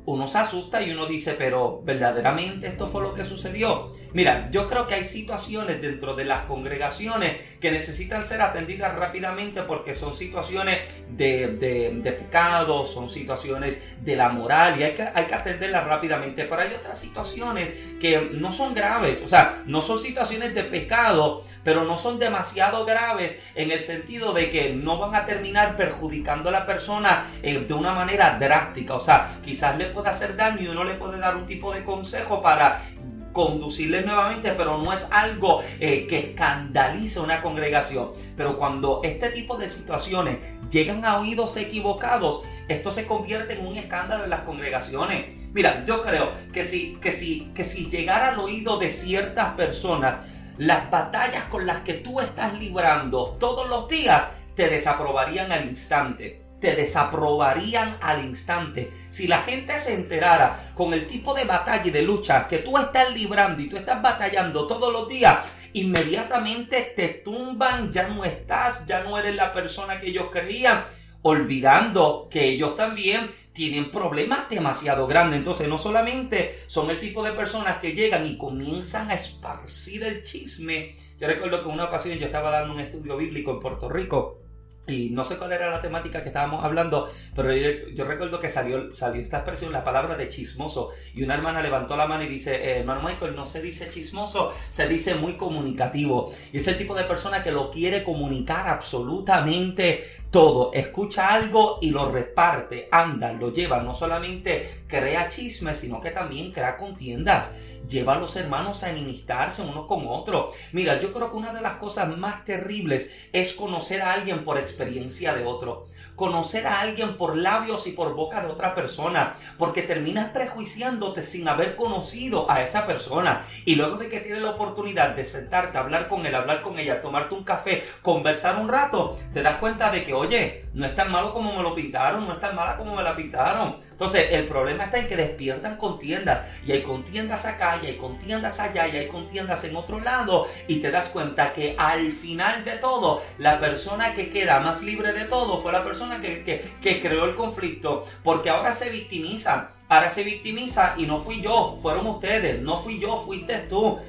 uno 0.06 0.28
se 0.28 0.38
asusta 0.38 0.82
y 0.82 0.92
uno 0.92 1.06
dice, 1.06 1.34
pero 1.38 1.82
verdaderamente 1.84 2.68
esto 2.68 2.88
fue 2.88 3.02
lo 3.02 3.14
que 3.14 3.26
sucedió. 3.26 3.92
Mira, 4.14 4.50
yo 4.52 4.68
creo 4.68 4.88
que 4.88 4.94
hay 4.94 5.06
situaciones 5.06 5.82
dentro 5.82 6.14
de 6.16 6.24
las 6.26 6.42
congregaciones 6.42 7.42
que 7.60 7.72
necesitan 7.72 8.24
ser 8.24 8.42
atendidas 8.42 8.96
rápidamente 8.96 9.64
porque 9.64 9.96
son 9.96 10.16
situaciones 10.16 10.80
de, 11.10 11.48
de, 11.48 12.12
pecado, 12.12 12.86
son 12.86 13.10
situaciones 13.10 13.82
de 14.02 14.16
la 14.16 14.30
moral 14.30 14.80
y 14.80 14.84
hay 14.84 14.94
que, 14.94 15.02
hay 15.02 15.26
que 15.26 15.34
atenderlas 15.34 15.86
rápidamente. 15.86 16.46
Pero 16.46 16.62
hay 16.62 16.74
otras 16.74 17.00
situaciones 17.00 17.72
que 18.00 18.30
no 18.34 18.52
son 18.52 18.76
graves, 18.76 19.22
o 19.26 19.28
sea, 19.28 19.64
no 19.66 19.82
son 19.82 19.98
situaciones 20.00 20.54
de 20.54 20.64
pecado, 20.64 21.44
pero 21.64 21.84
no 21.84 21.98
son 21.98 22.20
demasiado 22.20 22.86
graves 22.86 23.40
en 23.56 23.72
el 23.72 23.80
sentido 23.80 24.34
de 24.34 24.52
que 24.52 24.74
no 24.74 25.00
van 25.00 25.16
a 25.16 25.26
terminar 25.26 25.76
perjudicando 25.76 26.50
a 26.50 26.52
la 26.52 26.66
persona 26.68 27.26
eh, 27.42 27.66
de 27.68 27.74
una 27.74 27.94
manera 27.94 28.38
drástica. 28.40 28.94
O 28.94 29.00
sea, 29.00 29.40
quizás 29.44 29.76
le 29.78 29.86
puede 29.86 30.10
hacer 30.10 30.36
daño 30.36 30.62
y 30.62 30.68
uno 30.68 30.84
le 30.84 30.96
puede 30.96 31.18
dar 31.18 31.36
un 31.36 31.48
tipo 31.48 31.74
de 31.74 31.84
consejo 31.84 32.42
para 32.42 32.84
conducirles 33.34 34.06
nuevamente, 34.06 34.52
pero 34.52 34.78
no 34.78 34.94
es 34.94 35.06
algo 35.12 35.62
eh, 35.80 36.08
que 36.08 36.20
escandalice 36.20 37.20
una 37.20 37.42
congregación. 37.42 38.12
Pero 38.38 38.58
cuando 38.58 39.02
este 39.04 39.30
tipo 39.32 39.58
de 39.58 39.68
situaciones 39.68 40.38
llegan 40.72 41.04
a 41.04 41.20
oídos 41.20 41.58
equivocados, 41.58 42.44
esto 42.70 42.92
se 42.92 43.06
convierte 43.06 43.54
en 43.54 43.68
un 43.68 43.76
escándalo 43.76 44.24
en 44.24 44.30
las 44.30 44.42
congregaciones. 44.42 45.26
Mira, 45.52 45.84
yo 45.86 46.02
creo 46.02 46.32
que 46.54 46.64
si, 46.64 46.96
que 47.02 47.12
si, 47.12 47.52
que 47.54 47.64
si 47.66 47.90
llegara 47.90 48.30
al 48.30 48.40
oído 48.40 48.78
de 48.80 48.92
ciertas 48.92 49.56
personas, 49.56 50.20
las 50.58 50.90
batallas 50.90 51.46
con 51.46 51.66
las 51.66 51.80
que 51.80 51.96
tú 51.96 52.20
estás 52.20 52.54
librando 52.54 53.38
todos 53.40 53.68
los 53.68 53.88
días 53.90 54.30
te 54.56 54.70
desaprobarían 54.70 55.52
al 55.52 55.68
instante 55.68 56.43
te 56.64 56.78
desaprobarían 56.78 57.98
al 58.00 58.24
instante. 58.24 58.90
Si 59.10 59.28
la 59.28 59.42
gente 59.42 59.78
se 59.78 59.96
enterara 59.96 60.72
con 60.76 60.94
el 60.94 61.08
tipo 61.08 61.34
de 61.34 61.44
batalla 61.44 61.86
y 61.86 61.90
de 61.90 62.04
lucha 62.04 62.48
que 62.48 62.60
tú 62.60 62.78
estás 62.78 63.14
librando 63.14 63.62
y 63.62 63.68
tú 63.68 63.76
estás 63.76 64.02
batallando 64.02 64.66
todos 64.66 64.94
los 64.94 65.10
días, 65.10 65.46
inmediatamente 65.74 66.94
te 66.96 67.10
tumban, 67.10 67.92
ya 67.92 68.08
no 68.08 68.24
estás, 68.24 68.86
ya 68.86 69.04
no 69.04 69.18
eres 69.18 69.36
la 69.36 69.52
persona 69.52 70.00
que 70.00 70.08
ellos 70.08 70.28
creían, 70.32 70.86
olvidando 71.22 72.30
que 72.32 72.46
ellos 72.46 72.78
también 72.78 73.30
tienen 73.52 73.92
problemas 73.92 74.50
demasiado 74.50 75.06
grandes. 75.06 75.40
Entonces 75.40 75.68
no 75.68 75.78
solamente 75.78 76.64
son 76.68 76.90
el 76.90 77.02
tipo 77.02 77.26
de 77.26 77.34
personas 77.34 77.80
que 77.80 77.92
llegan 77.92 78.26
y 78.26 78.38
comienzan 78.38 79.12
a 79.12 79.16
esparcir 79.16 80.02
el 80.06 80.24
chisme. 80.24 80.96
Yo 81.20 81.28
recuerdo 81.28 81.62
que 81.62 81.68
una 81.68 81.84
ocasión 81.84 82.18
yo 82.20 82.28
estaba 82.28 82.52
dando 82.52 82.74
un 82.74 82.80
estudio 82.80 83.18
bíblico 83.18 83.52
en 83.52 83.60
Puerto 83.60 83.90
Rico 83.90 84.43
y 84.86 85.12
no 85.12 85.24
sé 85.24 85.38
cuál 85.38 85.54
era 85.54 85.70
la 85.70 85.82
temática 85.82 86.22
que 86.24 86.30
estábamos 86.30 86.64
hablando, 86.64 87.10
pero 87.34 87.56
yo, 87.56 88.04
recuerdo 88.04 88.40
que 88.42 88.50
salió, 88.50 88.92
salió 88.92 89.22
esta 89.22 89.38
expresión, 89.38 89.72
la 89.72 89.84
palabra 89.84 90.16
de 90.16 90.28
chismoso. 90.28 90.90
Y 91.16 91.24
una 91.24 91.36
hermana 91.36 91.62
levantó 91.62 91.96
la 91.96 92.06
mano 92.06 92.24
y 92.24 92.28
dice, 92.28 92.80
eh, 92.80 92.84
Michael, 92.84 93.36
no 93.36 93.48
se 93.48 93.62
dice 93.62 93.90
chismoso, 93.90 94.54
se 94.70 94.88
dice 94.88 95.16
muy 95.16 95.38
comunicativo. 95.38 96.34
Y 96.52 96.58
es 96.58 96.68
el 96.68 96.78
tipo 96.78 96.96
de 96.96 97.06
persona 97.06 97.44
que 97.44 97.52
lo 97.52 97.72
quiere 97.72 98.04
comunicar 98.04 98.68
absolutamente 98.68 100.23
todo. 100.34 100.72
Escucha 100.74 101.32
algo 101.32 101.78
y 101.80 101.92
lo 101.92 102.12
reparte, 102.12 102.90
anda, 102.92 103.32
lo 103.32 103.54
lleva. 103.54 103.82
No 103.84 103.94
solamente 103.94 104.84
crea 104.88 105.30
chismes, 105.30 105.78
sino 105.78 106.02
que 106.02 106.10
también 106.10 106.52
crea 106.52 106.76
contiendas 106.76 107.52
lleva 107.88 108.14
a 108.14 108.20
los 108.20 108.36
hermanos 108.36 108.84
a 108.84 108.90
enemistarse 108.90 109.62
unos 109.62 109.86
con 109.86 110.06
otros. 110.08 110.56
Mira, 110.72 111.00
yo 111.00 111.12
creo 111.12 111.32
que 111.32 111.38
una 111.38 111.54
de 111.54 111.62
las 111.62 111.74
cosas 111.74 112.16
más 112.18 112.46
terribles 112.46 113.12
es 113.32 113.54
conocer 113.54 114.02
a 114.02 114.14
alguien 114.14 114.44
por 114.44 114.58
experiencia 114.58 115.34
de 115.34 115.46
otro. 115.46 115.88
Conocer 116.16 116.68
a 116.68 116.82
alguien 116.82 117.18
por 117.18 117.36
labios 117.38 117.88
y 117.88 117.92
por 117.92 118.14
boca 118.14 118.42
de 118.42 118.48
otra 118.48 118.76
persona. 118.76 119.36
Porque 119.58 119.82
terminas 119.82 120.32
prejuiciándote 120.32 121.24
sin 121.24 121.48
haber 121.48 121.76
conocido 121.76 122.50
a 122.50 122.64
esa 122.64 122.86
persona. 122.86 123.46
Y 123.66 123.76
luego 123.76 123.98
de 123.98 124.10
que 124.10 124.20
tienes 124.20 124.42
la 124.42 124.52
oportunidad 124.52 125.16
de 125.16 125.26
sentarte, 125.26 125.78
hablar 125.78 126.08
con 126.08 126.26
él, 126.26 126.36
hablar 126.36 126.62
con 126.62 126.80
ella, 126.80 127.02
tomarte 127.02 127.36
un 127.36 127.44
café, 127.44 127.84
conversar 128.02 128.60
un 128.60 128.70
rato, 128.70 129.18
te 129.34 129.42
das 129.42 129.58
cuenta 129.58 129.92
de 129.92 130.04
que, 130.04 130.14
oye, 130.24 130.66
no 130.74 130.86
es 130.86 130.96
tan 130.96 131.12
malo 131.12 131.34
como 131.34 131.54
me 131.56 131.62
lo 131.62 131.76
pintaron, 131.76 132.26
no 132.26 132.34
es 132.34 132.40
tan 132.40 132.56
mala 132.56 132.78
como 132.78 132.96
me 132.96 133.04
la 133.04 133.16
pintaron. 133.16 133.78
Entonces, 133.92 134.28
el 134.32 134.48
problema 134.48 134.86
está 134.86 134.98
en 134.98 135.08
que 135.08 135.16
despiertan 135.16 135.78
contiendas. 135.78 136.46
Y 136.66 136.72
hay 136.72 136.82
contiendas 136.82 137.46
acá, 137.46 137.80
y 137.82 137.88
hay 137.88 137.98
contiendas 137.98 138.60
allá, 138.60 138.88
y 138.88 138.98
hay 138.98 139.08
contiendas 139.08 139.64
en 139.64 139.76
otro 139.76 140.00
lado. 140.00 140.48
Y 140.68 140.78
te 140.78 140.92
das 140.92 141.10
cuenta 141.10 141.54
que 141.54 141.76
al 141.78 142.12
final 142.12 142.66
de 142.66 142.78
todo, 142.78 143.22
la 143.38 143.60
persona 143.60 144.14
que 144.14 144.30
queda 144.30 144.60
más 144.60 144.82
libre 144.82 145.14
de 145.14 145.26
todo 145.26 145.62
fue 145.62 145.72
la 145.72 145.84
persona 145.84 146.20
que, 146.22 146.44
que, 146.82 147.02
creó 147.02 147.26
el 147.26 147.36
conflicto. 147.36 148.04
Porque 148.24 148.50
ahora 148.50 148.74
se 148.74 148.90
victimiza. 148.90 149.70
Ahora 149.90 150.10
se 150.10 150.24
victimiza 150.24 150.96
y 150.98 151.06
no 151.06 151.20
fui 151.20 151.42
yo, 151.42 151.78
fueron 151.82 152.08
ustedes, 152.08 152.60
no 152.62 152.80
fui 152.80 153.00
yo, 153.00 153.22
fuiste 153.26 153.60
tú 153.70 154.00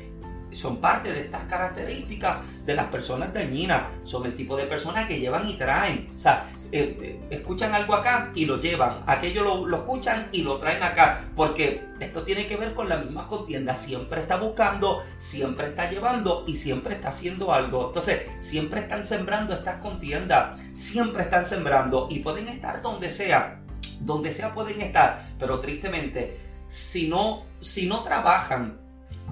son 0.54 0.78
parte 0.78 1.12
de 1.12 1.22
estas 1.22 1.44
características 1.44 2.40
de 2.64 2.74
las 2.74 2.86
personas 2.86 3.32
dañinas. 3.32 3.82
Son 4.04 4.24
el 4.24 4.34
tipo 4.34 4.56
de 4.56 4.64
personas 4.64 5.06
que 5.06 5.18
llevan 5.18 5.48
y 5.48 5.54
traen. 5.54 6.10
O 6.16 6.18
sea, 6.18 6.50
eh, 6.72 6.96
eh, 7.00 7.20
escuchan 7.30 7.74
algo 7.74 7.94
acá 7.94 8.30
y 8.34 8.46
lo 8.46 8.58
llevan. 8.58 9.02
Aquello 9.06 9.66
lo, 9.66 9.76
escuchan 9.76 10.28
y 10.32 10.42
lo 10.42 10.58
traen 10.58 10.82
acá. 10.82 11.24
Porque 11.36 11.82
esto 12.00 12.22
tiene 12.22 12.46
que 12.46 12.56
ver 12.56 12.72
con 12.72 12.88
la 12.88 12.96
misma 12.96 13.26
contienda. 13.26 13.76
Siempre 13.76 14.20
está 14.20 14.36
buscando, 14.36 15.02
siempre 15.18 15.68
está 15.68 15.90
llevando 15.90 16.44
y 16.46 16.56
siempre 16.56 16.94
está 16.94 17.08
haciendo 17.08 17.52
algo. 17.52 17.88
Entonces, 17.88 18.22
siempre 18.38 18.80
están 18.80 19.04
sembrando 19.04 19.54
estas 19.54 19.76
contiendas. 19.76 20.60
Siempre 20.74 21.24
están 21.24 21.46
sembrando 21.46 22.08
y 22.10 22.20
pueden 22.20 22.48
estar 22.48 22.80
donde 22.82 23.10
sea. 23.10 23.60
Donde 24.00 24.32
sea 24.32 24.52
pueden 24.52 24.80
estar. 24.80 25.24
Pero 25.38 25.60
tristemente, 25.60 26.38
si 26.68 27.08
no, 27.08 27.44
si 27.60 27.86
no 27.86 28.02
trabajan 28.02 28.83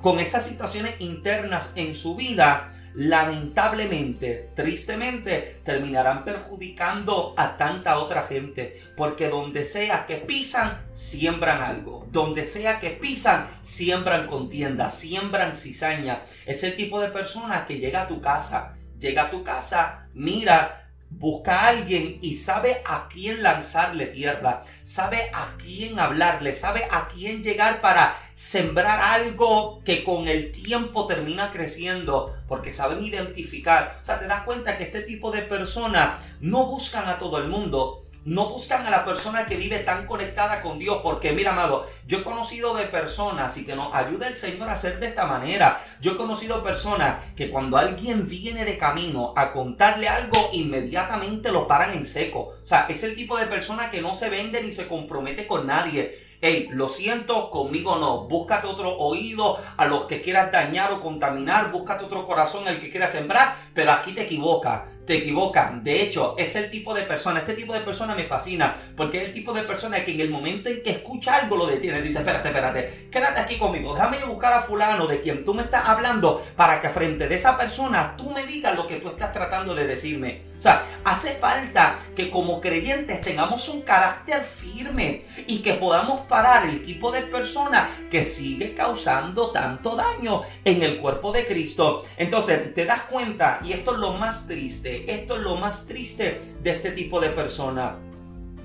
con 0.03 0.19
esas 0.19 0.45
situaciones 0.45 0.97
internas 0.99 1.71
en 1.77 1.95
su 1.95 2.17
vida, 2.17 2.73
lamentablemente, 2.95 4.51
tristemente, 4.55 5.61
terminarán 5.65 6.25
perjudicando 6.25 7.35
a 7.37 7.57
tanta 7.57 7.99
otra 7.99 8.25
gente. 8.25 8.83
Porque 8.97 9.29
donde 9.29 9.65
sea 9.65 10.05
que 10.05 10.17
pisan, 10.17 10.83
siembran 10.93 11.63
algo. 11.63 12.07
Donde 12.11 12.45
sea 12.45 12.81
que 12.81 12.91
pisan, 12.91 13.47
siembran 13.63 14.27
contienda, 14.27 14.91
siembran 14.91 15.55
cizaña. 15.55 16.23
Es 16.45 16.65
el 16.65 16.77
tipo 16.77 17.01
de 17.01 17.09
persona 17.09 17.65
que 17.65 17.79
llega 17.79 18.03
a 18.03 18.09
tu 18.09 18.21
casa, 18.21 18.75
llega 18.99 19.23
a 19.23 19.31
tu 19.31 19.45
casa, 19.45 20.09
mira 20.15 20.82
busca 21.19 21.61
a 21.61 21.69
alguien 21.69 22.19
y 22.21 22.35
sabe 22.35 22.83
a 22.85 23.09
quién 23.09 23.43
lanzarle 23.43 24.07
tierra, 24.07 24.63
sabe 24.83 25.31
a 25.33 25.57
quién 25.57 25.99
hablarle, 25.99 26.53
sabe 26.53 26.87
a 26.91 27.09
quién 27.09 27.43
llegar 27.43 27.81
para 27.81 28.17
sembrar 28.35 29.01
algo 29.01 29.83
que 29.85 30.05
con 30.05 30.27
el 30.27 30.53
tiempo 30.53 31.07
termina 31.07 31.53
creciendo, 31.53 32.35
porque 32.49 32.73
saben 32.73 33.05
identificar. 33.05 33.99
O 34.03 34.05
sea, 34.05 34.19
te 34.19 34.27
das 34.27 34.43
cuenta 34.43 34.77
que 34.77 34.85
este 34.85 35.03
tipo 35.03 35.31
de 35.31 35.43
personas 35.43 36.21
no 36.41 36.67
buscan 36.67 37.09
a 37.09 37.19
todo 37.19 37.39
el 37.39 37.49
mundo, 37.49 38.03
no 38.25 38.49
buscan 38.51 38.87
a 38.87 38.91
la 38.91 39.05
persona 39.05 39.47
que 39.47 39.57
vive 39.57 39.81
tan 39.81 40.07
conectada 40.07 40.63
con 40.63 40.79
Dios, 40.79 41.01
porque 41.03 41.33
mira, 41.33 41.53
amado, 41.53 41.87
yo 42.07 42.19
he 42.19 42.23
conocido 42.23 42.75
de 42.75 42.85
personas 42.85 43.57
y 43.57 43.65
que 43.65 43.75
nos 43.75 43.93
ayuda 43.95 44.29
el 44.29 44.37
Señor 44.37 44.69
a 44.69 44.75
hacer 44.75 45.01
de 45.01 45.09
esta 45.09 45.27
manera. 45.27 45.83
Yo 46.01 46.13
he 46.13 46.17
conocido 46.17 46.63
personas 46.63 47.23
que 47.35 47.51
cuando 47.51 47.77
alguien 47.77 48.29
viene 48.29 48.65
de 48.65 48.79
camino 48.79 49.33
a 49.37 49.53
contarle 49.53 50.09
algo, 50.09 50.51
inmediatamente 50.53 51.51
lo 51.51 51.67
paran 51.67 51.93
en 51.93 52.07
seco. 52.07 52.53
O 52.63 52.67
sea, 52.67 52.87
es 52.89 53.03
el 53.03 53.17
tipo 53.17 53.37
de 53.37 53.47
persona 53.47 53.91
que 53.91 54.03
no 54.03 54.15
se 54.15 54.31
vende 54.31 54.63
ni 54.63 54.73
se 54.73 54.87
compromete 54.87 55.47
con 55.47 55.67
nadie. 55.67 56.33
Hey, 56.45 56.69
lo 56.73 56.89
siento, 56.89 57.51
conmigo 57.51 57.97
no. 57.99 58.27
Búscate 58.27 58.67
otro 58.67 58.97
oído 58.99 59.61
a 59.77 59.87
los 59.87 60.07
que 60.07 60.23
quieras 60.23 60.51
dañar 60.51 60.93
o 60.93 61.01
contaminar. 61.01 61.71
Búscate 61.71 62.05
otro 62.05 62.27
corazón 62.27 62.67
al 62.67 62.81
que 62.81 62.91
quieras 62.91 63.13
sembrar. 63.13 63.55
Pero 63.75 63.93
aquí 63.93 64.13
te 64.13 64.23
equivocas 64.23 64.83
te 65.07 65.19
equivocan. 65.19 65.83
De 65.83 66.03
hecho, 66.03 66.35
es 66.39 66.55
el 66.57 66.71
tipo 66.71 66.95
de 66.95 67.03
persona, 67.03 67.41
este 67.41 67.55
tipo 67.55 67.73
de 67.73 67.81
persona 67.81 68.15
me 68.15 68.25
fascina, 68.25 68.77
porque 68.97 69.23
es 69.23 69.29
el 69.29 69.33
tipo 69.33 69.53
de 69.53 69.63
persona 69.63 70.05
que 70.05 70.13
en 70.13 70.21
el 70.21 70.31
momento 70.31 70.69
en 70.69 70.83
que 70.83 70.91
escucha 70.91 71.37
algo 71.37 71.57
lo 71.57 71.67
detiene, 71.67 72.01
dice, 72.01 72.19
espérate, 72.19 72.49
espérate, 72.49 73.09
quédate 73.11 73.41
aquí 73.41 73.59
conmigo, 73.59 73.95
déjame 73.95 74.25
buscar 74.25 74.53
a 74.53 74.63
fulano 74.63 75.07
de 75.07 75.21
quien 75.21 75.45
tú 75.45 75.55
me 75.55 75.63
estás 75.63 75.89
hablando 75.89 76.45
para 76.57 76.81
que 76.81 76.89
frente 76.91 77.29
de 77.29 77.35
esa 77.35 77.57
persona 77.57 78.15
tú 78.17 78.31
me 78.31 78.47
digas 78.47 78.77
lo 78.77 78.87
que 78.87 78.97
tú 78.97 79.09
estás 79.09 79.33
tratando 79.33 79.75
de 79.75 79.87
decirme. 79.87 80.43
O 80.59 80.63
sea, 80.63 80.85
hace 81.05 81.33
falta 81.33 81.97
que 82.15 82.31
como 82.31 82.61
creyentes 82.61 83.21
tengamos 83.21 83.69
un 83.69 83.83
carácter 83.83 84.43
firme 84.43 85.25
y 85.49 85.59
que 85.59 85.75
podamos 85.75 86.21
parar 86.29 86.69
el 86.69 86.85
tipo 86.85 87.11
de 87.11 87.23
persona 87.23 87.91
que 88.09 88.25
sigue 88.25 88.73
causando 88.73 89.51
tanto 89.51 89.97
daño 89.97 90.43
en 90.65 90.85
el 90.85 90.99
cuerpo 90.99 91.33
de 91.33 91.47
Cristo. 91.47 92.05
Entonces, 92.17 92.73
te 92.75 92.85
das 92.85 93.03
cuenta, 93.03 93.59
y 93.65 93.73
esto 93.73 93.95
es 93.95 93.99
lo 93.99 94.13
más 94.13 94.47
triste, 94.47 94.92
esto 95.09 95.37
es 95.37 95.43
lo 95.43 95.57
más 95.57 95.87
triste 95.87 96.41
de 96.63 96.71
este 96.71 96.93
tipo 96.93 97.21
de 97.21 97.31
personas. 97.31 97.95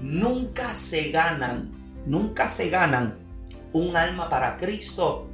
Nunca 0.01 0.73
se 0.73 1.09
ganan, 1.09 1.71
nunca 2.05 2.47
se 2.47 2.69
ganan 2.69 3.15
un 3.73 3.95
alma 3.95 4.29
para 4.29 4.57
Cristo, 4.57 5.29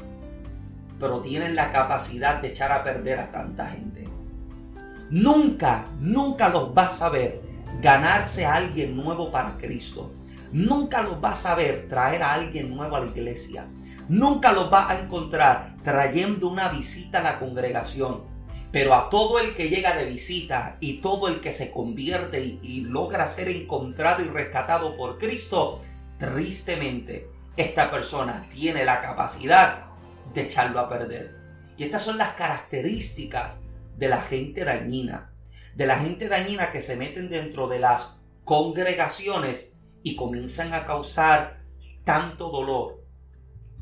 pero 1.00 1.21
tienen 1.21 1.55
la 1.55 1.71
capacidad 1.71 2.41
de 2.41 2.50
echar 2.50 2.71
a 2.71 2.83
perder 2.83 3.19
a 3.19 3.31
tanta 3.31 3.67
gente. 3.67 4.07
Nunca, 5.09 5.85
nunca 6.00 6.50
los 6.50 6.73
vas 6.73 7.01
a 7.01 7.09
ver 7.09 7.41
ganarse 7.81 8.45
a 8.45 8.55
alguien 8.55 8.95
nuevo 8.95 9.31
para 9.31 9.57
Cristo. 9.57 10.12
Nunca 10.51 11.01
los 11.01 11.19
vas 11.19 11.45
a 11.45 11.55
ver 11.55 11.88
traer 11.88 12.23
a 12.23 12.33
alguien 12.33 12.75
nuevo 12.75 12.95
a 12.95 13.00
la 13.00 13.07
iglesia. 13.07 13.65
Nunca 14.07 14.51
los 14.51 14.69
vas 14.69 14.89
a 14.91 15.00
encontrar 15.00 15.75
trayendo 15.83 16.47
una 16.47 16.69
visita 16.69 17.19
a 17.19 17.23
la 17.23 17.39
congregación. 17.39 18.33
Pero 18.74 18.96
a 18.96 19.12
todo 19.12 19.38
el 19.38 19.53
que 19.53 19.70
llega 19.70 19.96
de 19.96 20.06
visita 20.06 20.77
y 20.80 20.94
todo 20.94 21.27
el 21.27 21.42
que 21.42 21.53
se 21.53 21.70
convierte 21.70 22.44
y, 22.44 22.82
logra 22.82 23.27
ser 23.27 23.48
encontrado 23.48 24.24
y 24.24 24.27
rescatado 24.27 24.98
por 24.98 25.20
Cristo, 25.20 25.80
tristemente 26.18 27.30
esta 27.56 27.92
persona 27.92 28.50
tiene 28.51 28.84
la 28.84 29.00
capacidad 29.00 29.86
de 30.34 30.42
echarlo 30.42 30.80
a 30.80 30.89
perder. 30.89 31.36
Y 31.77 31.84
estas 31.84 32.01
son 32.01 32.18
las 32.18 32.34
características 32.34 33.60
de 33.96 34.08
la 34.08 34.24
gente 34.24 34.65
dañina, 34.65 35.36
de 35.75 35.86
la 35.86 36.00
gente 36.00 36.27
dañina 36.27 36.72
que 36.72 36.82
se 36.82 36.96
meten 36.96 37.30
dentro 37.30 37.68
de 37.68 37.77
las 37.77 38.18
congregaciones 38.44 39.75
y 40.01 40.15
comienzan 40.15 40.74
a 40.74 40.88
causar 40.88 41.62
tanto 42.06 42.50
dolor, 42.50 43.06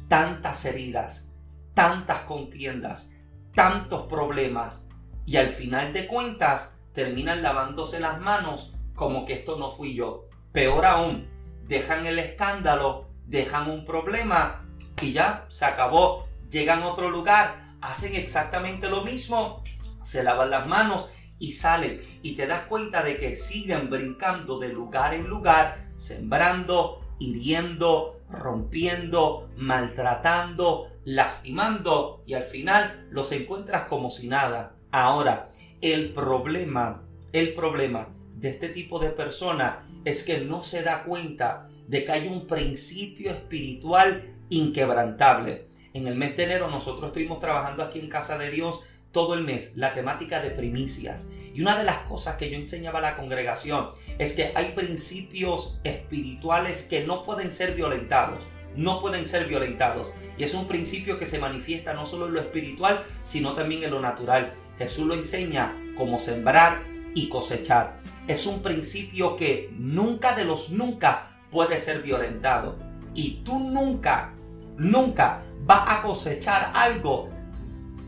tantas 0.09 0.65
heridas, 0.65 1.29
tantas 1.73 2.19
contiendas, 2.23 3.09
tantos 3.53 4.03
problemas 4.03 4.85
y 5.25 5.37
al 5.37 5.49
final 5.49 5.93
de 5.93 6.07
cuentas 6.07 6.75
terminan 6.93 7.41
lavándose 7.41 7.99
las 7.99 8.19
manos 8.19 8.73
como 8.95 9.25
que 9.25 9.33
esto 9.33 9.57
no 9.57 9.71
fui 9.71 9.95
yo. 9.95 10.27
Peor 10.51 10.85
aún, 10.85 11.27
dejan 11.67 12.05
el 12.05 12.19
escándalo, 12.19 13.07
dejan 13.25 13.69
un 13.69 13.85
problema 13.85 14.65
y 15.01 15.13
ya 15.13 15.45
se 15.49 15.65
acabó. 15.65 16.27
Llegan 16.49 16.83
a 16.83 16.87
otro 16.87 17.09
lugar, 17.09 17.75
hacen 17.81 18.15
exactamente 18.15 18.89
lo 18.89 19.03
mismo, 19.03 19.63
se 20.03 20.21
lavan 20.21 20.49
las 20.51 20.67
manos 20.67 21.09
y 21.39 21.53
salen. 21.53 22.01
Y 22.21 22.35
te 22.35 22.45
das 22.45 22.63
cuenta 22.63 23.03
de 23.03 23.17
que 23.17 23.35
siguen 23.35 23.89
brincando 23.89 24.59
de 24.59 24.69
lugar 24.69 25.13
en 25.13 25.27
lugar, 25.27 25.81
sembrando, 25.95 27.01
hiriendo, 27.19 28.19
rompiendo, 28.29 29.49
maltratando, 29.55 30.90
lastimando 31.03 32.23
y 32.25 32.33
al 32.33 32.43
final 32.43 33.07
los 33.09 33.31
encuentras 33.31 33.83
como 33.83 34.09
si 34.11 34.27
nada. 34.27 34.75
Ahora, 34.91 35.51
el 35.81 36.13
problema, 36.13 37.03
el 37.33 37.53
problema 37.53 38.09
de 38.35 38.49
este 38.49 38.69
tipo 38.69 38.99
de 38.99 39.09
persona 39.09 39.87
es 40.05 40.23
que 40.23 40.39
no 40.39 40.63
se 40.63 40.83
da 40.83 41.03
cuenta 41.03 41.67
de 41.87 42.03
que 42.03 42.11
hay 42.11 42.27
un 42.27 42.47
principio 42.47 43.31
espiritual 43.31 44.35
inquebrantable. 44.49 45.67
En 45.93 46.07
el 46.07 46.15
mes 46.15 46.37
de 46.37 46.45
enero 46.45 46.69
nosotros 46.69 47.07
estuvimos 47.07 47.39
trabajando 47.39 47.83
aquí 47.83 47.99
en 47.99 48.09
Casa 48.09 48.37
de 48.37 48.49
Dios 48.49 48.81
todo 49.11 49.33
el 49.33 49.43
mes 49.43 49.73
la 49.75 49.93
temática 49.93 50.41
de 50.41 50.51
primicias. 50.51 51.27
Y 51.53 51.61
una 51.61 51.77
de 51.77 51.83
las 51.83 51.99
cosas 51.99 52.37
que 52.37 52.49
yo 52.49 52.55
enseñaba 52.55 52.99
a 52.99 53.01
la 53.01 53.17
congregación 53.17 53.89
es 54.17 54.33
que 54.33 54.53
hay 54.55 54.71
principios 54.71 55.79
espirituales 55.83 56.83
que 56.83 57.05
no 57.05 57.23
pueden 57.23 57.51
ser 57.51 57.75
violentados. 57.75 58.39
No 58.75 59.01
pueden 59.01 59.27
ser 59.27 59.47
violentados. 59.47 60.13
Y 60.37 60.43
es 60.43 60.53
un 60.53 60.67
principio 60.67 61.19
que 61.19 61.25
se 61.25 61.39
manifiesta 61.39 61.93
no 61.93 62.05
solo 62.05 62.27
en 62.27 62.33
lo 62.33 62.39
espiritual, 62.39 63.03
sino 63.23 63.53
también 63.53 63.83
en 63.83 63.91
lo 63.91 64.01
natural. 64.01 64.53
Jesús 64.77 65.05
lo 65.05 65.13
enseña 65.13 65.75
como 65.95 66.19
sembrar 66.19 66.81
y 67.13 67.29
cosechar. 67.29 67.97
Es 68.27 68.45
un 68.45 68.61
principio 68.61 69.35
que 69.35 69.69
nunca 69.77 70.35
de 70.35 70.45
los 70.45 70.69
nunca 70.69 71.27
puede 71.51 71.77
ser 71.79 72.01
violentado. 72.01 72.77
Y 73.13 73.41
tú 73.43 73.59
nunca, 73.59 74.33
nunca 74.77 75.43
vas 75.65 75.83
a 75.87 76.01
cosechar 76.01 76.71
algo 76.73 77.29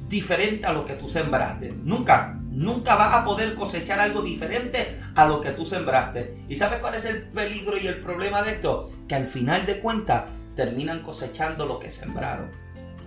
diferente 0.08 0.66
a 0.66 0.74
lo 0.74 0.86
que 0.86 0.94
tú 0.94 1.10
sembraste. 1.10 1.74
Nunca, 1.84 2.40
nunca 2.50 2.96
vas 2.96 3.14
a 3.16 3.24
poder 3.26 3.56
cosechar 3.56 4.00
algo 4.00 4.22
diferente 4.22 5.00
a 5.16 5.26
lo 5.26 5.42
que 5.42 5.52
tú 5.52 5.66
sembraste. 5.66 6.46
¿Y 6.48 6.56
sabes 6.56 6.80
cuál 6.80 6.96
es 6.96 7.06
el 7.06 7.24
peligro 7.24 7.78
y 7.78 7.88
el 7.88 8.00
problema 8.00 8.42
de 8.44 8.52
esto? 8.52 8.92
Que 9.08 9.16
al 9.16 9.28
final 9.28 9.66
de 9.66 9.80
cuentas 9.80 10.26
terminan 10.56 11.02
cosechando 11.02 11.66
lo 11.66 11.80
que 11.80 11.92
sembraron. 11.92 12.52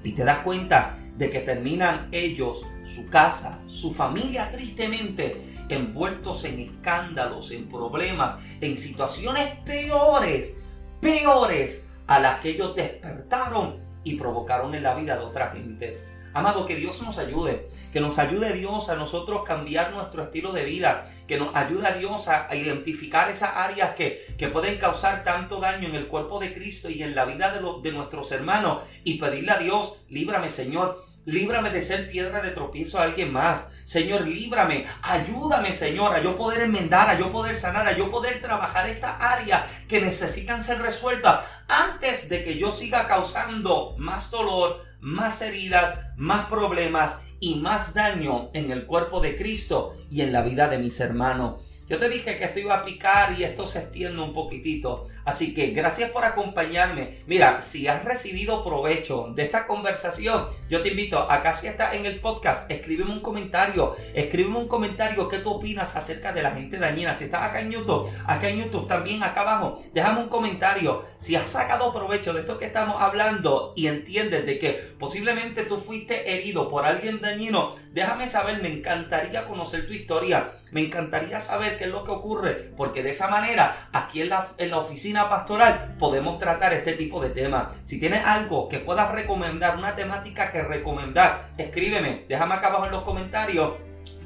Y 0.02 0.12
te 0.12 0.24
das 0.24 0.38
cuenta 0.38 0.96
de 1.16 1.30
que 1.30 1.40
terminan 1.40 2.08
ellos, 2.12 2.62
su 2.84 3.08
casa, 3.08 3.58
su 3.66 3.92
familia 3.92 4.50
tristemente 4.50 5.54
envueltos 5.68 6.44
en 6.44 6.60
escándalos, 6.60 7.50
en 7.50 7.68
problemas, 7.68 8.36
en 8.60 8.76
situaciones 8.76 9.58
peores, 9.64 10.56
peores 11.00 11.82
a 12.06 12.20
las 12.20 12.40
que 12.40 12.50
ellos 12.50 12.74
despertaron 12.76 13.78
y 14.04 14.14
provocaron 14.14 14.74
en 14.74 14.82
la 14.82 14.94
vida 14.94 15.16
de 15.16 15.24
otra 15.24 15.50
gente. 15.50 15.98
Amado, 16.36 16.66
que 16.66 16.76
Dios 16.76 17.00
nos 17.00 17.16
ayude, 17.16 17.66
que 17.94 18.00
nos 18.02 18.18
ayude 18.18 18.52
Dios 18.52 18.90
a 18.90 18.94
nosotros 18.94 19.42
cambiar 19.42 19.90
nuestro 19.90 20.22
estilo 20.22 20.52
de 20.52 20.66
vida, 20.66 21.10
que 21.26 21.38
nos 21.38 21.56
ayude 21.56 21.86
a 21.86 21.92
Dios 21.92 22.28
a, 22.28 22.54
identificar 22.54 23.30
esas 23.30 23.52
áreas 23.56 23.94
que, 23.94 24.22
que, 24.36 24.48
pueden 24.48 24.76
causar 24.76 25.24
tanto 25.24 25.60
daño 25.60 25.88
en 25.88 25.94
el 25.94 26.08
cuerpo 26.08 26.38
de 26.38 26.52
Cristo 26.52 26.90
y 26.90 27.02
en 27.02 27.14
la 27.14 27.24
vida 27.24 27.52
de, 27.52 27.60
de 27.82 27.96
nuestros 27.96 28.30
hermanos 28.32 28.82
y 29.02 29.14
pedirle 29.14 29.52
a 29.52 29.56
Dios, 29.56 29.94
líbrame 30.10 30.50
Señor, 30.50 31.02
líbrame 31.24 31.70
de 31.70 31.80
ser 31.80 32.10
piedra 32.10 32.42
de 32.42 32.50
tropiezo 32.50 32.98
a 32.98 33.04
alguien 33.04 33.32
más. 33.32 33.70
Señor, 33.86 34.26
líbrame, 34.26 34.84
ayúdame, 35.00 35.72
Señor, 35.72 36.14
a 36.14 36.20
yo 36.20 36.36
poder 36.36 36.60
enmendar, 36.60 37.08
a 37.08 37.18
yo 37.18 37.32
poder 37.32 37.56
sanar, 37.56 37.86
a 37.88 37.96
yo 37.96 38.10
poder 38.10 38.42
trabajar 38.42 38.88
esta 38.90 39.16
área 39.16 39.66
que 39.88 40.02
necesitan 40.02 40.62
ser 40.62 40.82
resueltas 40.82 41.44
antes 41.66 42.28
de 42.28 42.44
que 42.44 42.58
yo 42.58 42.72
siga 42.72 43.08
causando 43.08 43.94
más 43.96 44.30
dolor, 44.30 44.85
más 45.06 45.40
heridas, 45.40 46.00
más 46.16 46.46
problemas 46.46 47.20
y 47.38 47.60
más 47.60 47.94
daño 47.94 48.50
en 48.54 48.72
el 48.72 48.86
cuerpo 48.86 49.20
de 49.20 49.36
Cristo 49.36 49.96
y 50.10 50.22
en 50.22 50.32
la 50.32 50.42
vida 50.42 50.66
de 50.66 50.78
mis 50.78 50.98
hermanos. 50.98 51.62
Yo 51.88 51.98
te 51.98 52.08
dije 52.08 52.36
que 52.36 52.44
esto 52.44 52.58
iba 52.58 52.74
a 52.74 52.82
picar 52.82 53.38
y 53.38 53.44
esto 53.44 53.64
se 53.64 53.78
extiende 53.78 54.20
un 54.20 54.32
poquitito. 54.32 55.06
Así 55.24 55.54
que 55.54 55.68
gracias 55.68 56.10
por 56.10 56.24
acompañarme. 56.24 57.18
Mira, 57.26 57.62
si 57.62 57.86
has 57.86 58.04
recibido 58.04 58.64
provecho 58.64 59.28
de 59.34 59.44
esta 59.44 59.68
conversación, 59.68 60.46
yo 60.68 60.82
te 60.82 60.88
invito, 60.88 61.30
acá 61.30 61.54
si 61.54 61.68
estás 61.68 61.94
en 61.94 62.04
el 62.04 62.18
podcast, 62.18 62.68
escríbeme 62.68 63.12
un 63.12 63.20
comentario. 63.20 63.94
Escríbeme 64.14 64.56
un 64.56 64.66
comentario 64.66 65.28
qué 65.28 65.38
tú 65.38 65.50
opinas 65.50 65.94
acerca 65.94 66.32
de 66.32 66.42
la 66.42 66.50
gente 66.50 66.76
dañina. 66.78 67.16
Si 67.16 67.24
estás 67.24 67.42
acá 67.42 67.60
en 67.60 67.70
YouTube, 67.70 68.10
acá 68.26 68.48
en 68.48 68.64
YouTube 68.64 68.88
también, 68.88 69.22
acá 69.22 69.42
abajo, 69.42 69.80
déjame 69.94 70.22
un 70.22 70.28
comentario. 70.28 71.04
Si 71.18 71.36
has 71.36 71.48
sacado 71.48 71.92
provecho 71.92 72.32
de 72.32 72.40
esto 72.40 72.58
que 72.58 72.66
estamos 72.66 73.00
hablando 73.00 73.74
y 73.76 73.86
entiendes 73.86 74.44
de 74.44 74.58
que 74.58 74.72
posiblemente 74.98 75.62
tú 75.62 75.78
fuiste 75.78 76.32
herido 76.32 76.68
por 76.68 76.84
alguien 76.84 77.20
dañino, 77.20 77.76
déjame 77.92 78.28
saber, 78.28 78.60
me 78.60 78.72
encantaría 78.72 79.46
conocer 79.46 79.86
tu 79.86 79.92
historia. 79.92 80.50
Me 80.72 80.80
encantaría 80.80 81.40
saber 81.40 81.76
qué 81.76 81.84
es 81.84 81.90
lo 81.90 82.02
que 82.04 82.10
ocurre, 82.10 82.72
porque 82.76 83.02
de 83.02 83.10
esa 83.10 83.28
manera, 83.28 83.88
aquí 83.92 84.22
en 84.22 84.30
la, 84.30 84.48
en 84.58 84.70
la 84.70 84.78
oficina 84.78 85.28
pastoral, 85.28 85.94
podemos 85.98 86.38
tratar 86.38 86.72
este 86.72 86.94
tipo 86.94 87.20
de 87.20 87.30
temas. 87.30 87.68
Si 87.84 88.00
tienes 88.00 88.24
algo 88.24 88.68
que 88.68 88.80
puedas 88.80 89.12
recomendar, 89.12 89.76
una 89.76 89.94
temática 89.94 90.50
que 90.50 90.62
recomendar, 90.62 91.50
escríbeme, 91.56 92.24
déjame 92.28 92.54
acá 92.54 92.68
abajo 92.68 92.86
en 92.86 92.92
los 92.92 93.02
comentarios 93.02 93.74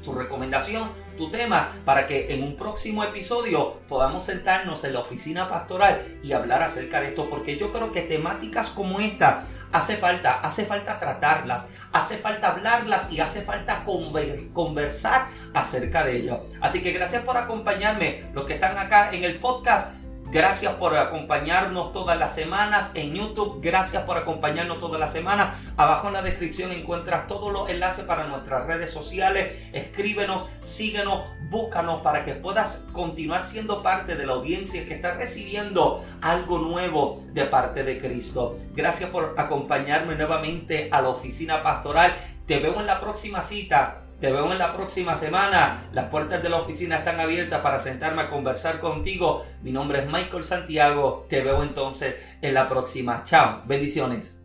tu 0.03 0.13
recomendación, 0.13 0.89
tu 1.21 1.29
tema, 1.29 1.69
para 1.85 2.07
que 2.07 2.33
en 2.33 2.41
un 2.41 2.55
próximo 2.55 3.03
episodio 3.03 3.79
podamos 3.87 4.23
sentarnos 4.23 4.83
en 4.85 4.93
la 4.93 5.01
oficina 5.01 5.47
pastoral 5.47 6.17
y 6.23 6.33
hablar 6.33 6.63
acerca 6.63 6.99
de 6.99 7.09
esto, 7.09 7.29
porque 7.29 7.57
yo 7.57 7.71
creo 7.71 7.91
que 7.91 8.01
temáticas 8.01 8.69
como 8.69 8.99
esta 8.99 9.43
hace 9.71 9.97
falta, 9.97 10.39
hace 10.39 10.65
falta 10.65 10.99
tratarlas, 10.99 11.67
hace 11.93 12.17
falta 12.17 12.47
hablarlas 12.47 13.11
y 13.11 13.19
hace 13.19 13.43
falta 13.43 13.83
conversar 14.53 15.27
acerca 15.53 16.03
de 16.03 16.17
ello. 16.17 16.41
Así 16.59 16.81
que 16.81 16.91
gracias 16.91 17.23
por 17.23 17.37
acompañarme, 17.37 18.23
los 18.33 18.45
que 18.45 18.55
están 18.55 18.79
acá 18.79 19.11
en 19.11 19.23
el 19.23 19.39
podcast. 19.39 19.93
Gracias 20.31 20.75
por 20.75 20.95
acompañarnos 20.95 21.91
todas 21.91 22.17
las 22.17 22.33
semanas 22.33 22.91
en 22.93 23.13
YouTube. 23.13 23.59
Gracias 23.61 24.03
por 24.03 24.15
acompañarnos 24.15 24.79
todas 24.79 24.97
las 24.97 25.11
semanas. 25.11 25.57
Abajo 25.75 26.07
en 26.07 26.13
la 26.13 26.21
descripción 26.21 26.71
encuentras 26.71 27.27
todos 27.27 27.51
los 27.51 27.69
enlaces 27.69 28.05
para 28.05 28.27
nuestras 28.27 28.65
redes 28.65 28.91
sociales. 28.91 29.59
Escríbenos, 29.73 30.45
síguenos, 30.61 31.25
búscanos 31.49 32.01
para 32.01 32.23
que 32.23 32.33
puedas 32.33 32.85
continuar 32.93 33.45
siendo 33.45 33.83
parte 33.83 34.15
de 34.15 34.25
la 34.25 34.31
audiencia 34.31 34.85
que 34.85 34.93
está 34.93 35.15
recibiendo 35.15 36.01
algo 36.21 36.59
nuevo 36.59 37.21
de 37.33 37.43
parte 37.43 37.83
de 37.83 37.99
Cristo. 37.99 38.57
Gracias 38.73 39.09
por 39.09 39.35
acompañarme 39.37 40.15
nuevamente 40.15 40.87
a 40.93 41.01
la 41.01 41.09
oficina 41.09 41.61
pastoral. 41.61 42.15
Te 42.45 42.59
veo 42.59 42.79
en 42.79 42.87
la 42.87 43.01
próxima 43.01 43.41
cita 43.41 44.00
te 44.21 44.31
veo 44.31 44.51
en 44.51 44.59
la 44.59 44.73
próxima 44.73 45.17
semana. 45.17 45.87
Las 45.93 46.05
puertas 46.05 46.43
de 46.43 46.49
la 46.49 46.57
oficina 46.57 46.97
están 46.97 47.19
abiertas 47.19 47.61
para 47.61 47.79
sentarme 47.79 48.21
a 48.21 48.29
conversar 48.29 48.79
contigo. 48.79 49.43
Mi 49.63 49.71
nombre 49.71 49.99
es 49.99 50.05
Michael 50.05 50.43
Santiago. 50.43 51.25
Te 51.27 51.41
veo 51.41 51.63
entonces 51.63 52.15
en 52.41 52.53
la 52.53 52.69
próxima. 52.69 53.23
Chao. 53.25 53.63
Bendiciones. 53.65 54.40